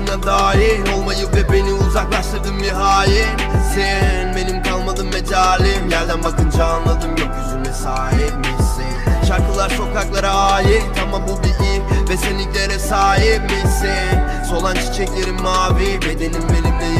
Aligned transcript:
hayatına 0.00 0.22
dahil 0.22 0.92
Olmayı 0.92 1.26
ve 1.34 1.52
beni 1.52 1.72
uzaklaştırdın 1.72 2.60
bir 2.60 2.68
hain 2.68 3.38
Sen 3.74 4.36
benim 4.36 4.62
kalmadı 4.62 5.04
mecalim. 5.04 5.90
Yerden 5.90 6.24
bakınca 6.24 6.64
anladım 6.64 7.10
gökyüzüne 7.16 7.72
sahip 7.72 8.36
misin? 8.38 9.26
Şarkılar 9.28 9.70
sokaklara 9.70 10.30
ait 10.30 10.84
ama 11.02 11.28
bu 11.28 11.42
bir 11.42 11.64
iyi 11.64 11.82
Ve 12.08 12.16
sen 12.16 12.38
ilklere 12.38 12.78
sahip 12.78 13.42
misin? 13.42 14.20
Solan 14.50 14.74
çiçeklerim 14.74 15.42
mavi 15.42 16.00
Bedenim 16.02 16.42
benimle 16.48 16.86
20 16.86 16.99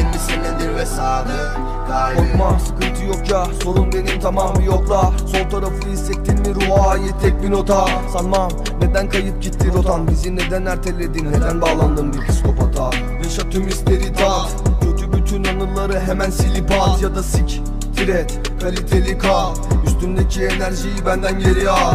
ve 0.81 0.85
sadık 0.85 1.57
kalbim 1.87 2.17
Korkma 2.17 2.59
sıkıntı 2.59 3.05
yok 3.05 3.29
ya 3.31 3.45
sorun 3.63 3.91
benim 3.93 4.19
tamam 4.19 4.55
bir 4.59 4.63
yokla. 4.63 5.01
Sol 5.01 5.49
tarafı 5.49 5.89
hissettin 5.89 6.39
mi? 6.39 6.55
Ruha 6.55 6.89
ait 6.89 7.15
tek 7.21 7.43
bir 7.43 7.51
nota. 7.51 7.85
Sanmam 8.13 8.51
neden 8.81 9.09
kayıp 9.09 9.41
gitti 9.41 9.71
rotan 9.73 10.07
Bizi 10.07 10.35
neden 10.35 10.65
erteledin? 10.65 11.31
Neden 11.31 11.61
bağlandın 11.61 12.13
bir 12.13 12.27
psikopata? 12.27 12.89
Yaşa 13.23 13.49
tüm 13.49 13.67
hisleri 13.67 14.13
tat 14.13 14.49
Kötü 14.81 15.13
bütün 15.13 15.43
anıları 15.43 15.99
hemen 15.99 16.29
silip 16.29 16.71
at. 16.71 17.01
Ya 17.01 17.15
da 17.15 17.23
sik 17.23 17.61
et 18.09 18.39
kaliteli 18.61 19.17
kal. 19.17 19.55
Üstümdeki 19.85 20.43
enerjiyi 20.43 21.05
benden 21.05 21.39
geri 21.39 21.69
al. 21.69 21.93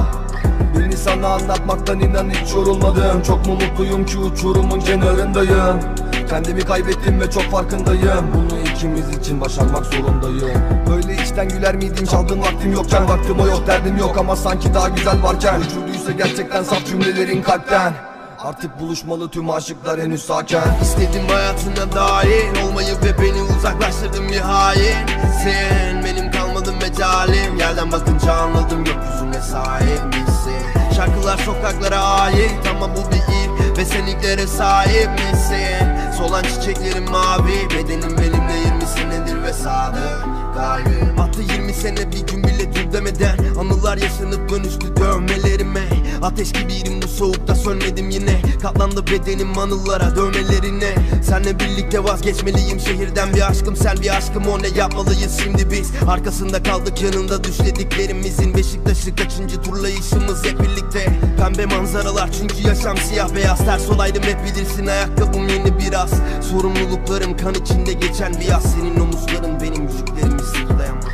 Birini 0.76 0.96
sana 0.96 1.28
anlatmaktan 1.28 2.00
inan 2.00 2.30
hiç 2.30 2.54
yorulmadım. 2.54 3.23
Çok 3.23 3.46
mu 3.46 3.54
mutluyum 3.54 4.06
ki 4.06 4.18
uçurumun 4.18 4.80
kenarındayım? 4.80 5.80
Kendimi 6.28 6.60
kaybettim 6.60 7.21
ve 7.21 7.30
çok 7.30 7.43
farkındayım. 7.43 8.26
Bunu 8.34 8.65
ikimiz 8.77 9.19
için 9.19 9.41
başarmak 9.41 9.87
zorundayım. 9.87 10.60
Böyle 10.91 11.15
içten 11.23 11.49
güler 11.49 11.77
miydin? 11.77 12.07
Çaldığın 12.07 12.41
vaktim 12.41 12.73
yokken 12.73 13.09
Vaktim 13.09 13.41
o 13.41 13.46
yok 13.46 13.66
derdim 13.66 13.96
yok. 13.96 14.16
Ama 14.18 14.37
sanki 14.37 14.74
daha 14.74 14.88
güzel 14.88 15.23
varken 15.23 15.60
Uçurduysa 15.60 16.13
gerçekten 16.13 16.63
saf 16.63 16.87
cümlelerin 16.87 17.43
kalpten. 17.43 17.93
Artık 18.38 18.80
buluşmalı 18.80 19.29
tüm 19.29 19.51
aşıklar 19.51 20.01
henüz 20.01 20.23
sakin. 20.23 20.59
İstedim 20.83 21.29
hayatına 21.29 21.93
dahil 21.93 22.66
Olmayı 22.66 22.95
ve 23.05 23.23
beni 23.23 23.43
uzaklaştırdın 23.59 24.29
bir 24.29 24.41
hain. 24.41 24.96
Sen 25.45 26.05
benim 26.05 26.30
kalmadın 26.30 26.74
mecalim. 26.83 27.59
Yerden 27.59 27.93
bakınca 27.93 28.33
anladım 28.33 28.85
gökyüzüne 28.85 29.40
sahip 29.40 30.05
misin? 30.05 30.66
Şarkılar 30.96 31.38
sokaklara 31.38 31.99
ait 31.99 32.61
ama 32.77 32.88
bu 32.96 33.11
bir 33.11 33.35
iyi 33.35 33.55
Ve 33.77 33.85
sen 33.85 34.07
ilklere 34.07 34.46
sahip 34.46 35.10
misin? 35.10 36.13
Solan 36.19 36.43
çiçeklerim 36.43 37.10
mavi 37.10 37.69
Bedenim 37.71 38.18
benimle 38.18 38.59
20 38.66 38.87
senedir 38.87 39.43
ve 39.43 39.52
sadık 39.52 40.24
kalbim. 40.57 41.21
Attı 41.21 41.41
20 41.52 41.73
sene 41.73 42.13
bir 42.13 42.27
gün 42.27 42.45
bile 42.45 42.74
dur 42.74 42.93
demeden 42.93 43.38
Anılar 43.60 43.96
yaşanıp 43.96 44.51
dönüştü 44.51 44.96
dövmelerime. 44.96 45.88
Ateş 46.23 46.52
gibiydim 46.52 47.02
bu 47.02 47.09
soğukta 47.09 47.55
sönmedim 47.55 48.10
yine. 48.10 48.43
Katlandı 48.63 49.05
bedenim 49.07 49.59
anılara 49.59 50.16
dövmelerine. 50.16 50.95
Senle 51.23 51.61
birlikte 51.61 52.05
vazgeçmeliyim 52.05 52.80
şehirden 52.80 53.35
bir 53.35 53.51
aşkım. 53.51 53.77
Sen 53.77 53.96
bir 54.02 54.16
aşkım 54.16 54.46
o 54.46 54.63
ne 54.63 54.68
yapmalıyız 54.68 55.40
şimdi 55.45 55.71
biz? 55.71 55.90
Arkasında 56.09 56.63
kaldık 56.63 57.02
yanında 57.02 57.45
düşlediklerimizin. 57.45 58.55
Beşiktaş'ı 58.55 59.16
kaçıncı 59.16 59.63
turlayışımız 59.63 60.45
hep 60.45 60.61
birlikte 60.61 61.07
Pembe 61.37 61.66
manzaralar 61.66 62.30
çünkü 62.32 62.68
yaşam 62.68 62.96
siyah 62.96 63.34
beyaz. 63.34 63.59
Ters 63.59 63.90
olaydım 63.90 64.22
hep 64.22 64.44
bilirsin 64.44 64.87
ayakkabım 64.87 65.48
yeni 65.48 65.78
biraz. 65.78 66.10
Sorumluluklarım 66.50 67.37
kan 67.37 67.54
içinde 67.54 67.93
geçen 67.93 68.34
bir 68.41 68.44
yaz. 68.44 68.72
Senin 68.72 69.00
omuzların 69.00 69.61
benim 69.61 69.88
yüklerimi 69.88 70.41
sırtlayamaz. 70.41 71.06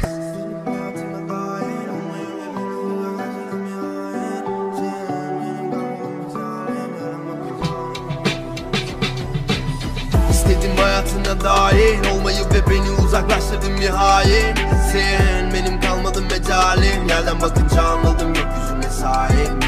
İstedim 10.30 10.76
hayatına 10.76 11.40
dahil 11.44 11.98
Olmayı 12.14 12.38
ve 12.38 12.70
beni 12.70 12.90
uzaklaştırdın 13.06 13.92
hain. 13.92 14.54
Sen 14.92 15.52
benim 15.54 15.80
kalmadın 15.80 16.24
mecalim. 16.24 17.08
Yerden 17.08 17.40
bakınca 17.40 17.82
anladım 17.82 18.34
gökyüzüne 18.34 18.90
sahip 19.00 19.61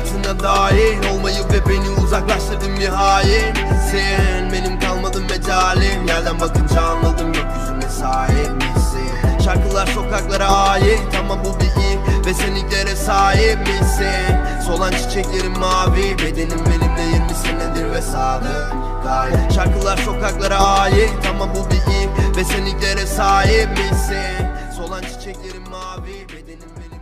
hayatına 0.00 0.40
dahil 0.40 1.14
Olmayı 1.14 1.38
ve 1.38 1.68
beni 1.68 1.90
uzaklaştırdın 2.04 2.80
bir 2.80 2.88
hain. 2.88 3.54
Sen 3.90 4.52
benim 4.52 4.80
kalmadın 4.80 5.22
mecalim. 5.22 6.06
Yerden 6.06 6.40
bakınca 6.40 6.82
anladım 6.82 7.32
gökyüzüne 7.32 7.88
sahip 8.00 8.50
misin? 8.50 9.40
Şarkılar 9.44 9.86
sokaklara 9.86 10.48
ait 10.48 11.00
ama 11.20 11.44
bu 11.44 11.60
bir 11.60 11.82
iyi 11.82 11.98
Ve 12.26 12.34
sen 12.34 12.54
ilklere 12.54 12.96
sahip 12.96 13.58
misin? 13.58 14.36
Solan 14.66 14.90
çiçeklerim 14.90 15.58
mavi 15.58 16.18
Bedenim 16.18 16.58
benimle 16.66 17.02
20 17.02 17.30
senedir 17.34 17.92
ve 17.92 18.02
sadık. 18.02 18.72
Kalbim 19.04 19.50
Şarkılar 19.54 19.96
sokaklara 19.96 20.58
ait 20.58 21.10
ama 21.30 21.54
bu 21.54 21.70
bir 21.70 21.92
iyi 21.92 22.08
Ve 22.36 22.44
sen 22.44 22.62
ilklere 22.62 23.06
sahip 23.06 23.70
misin? 23.70 24.46
Solan 24.76 25.02
çiçeklerim 25.02 25.70
mavi 25.70 26.26
Bedenim 26.28 26.70
benimle 26.76 26.99